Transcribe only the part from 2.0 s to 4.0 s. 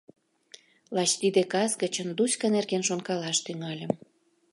Дуська нерген шонкалаш тӱҥальым...